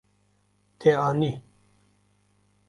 [0.79, 1.31] Te anî.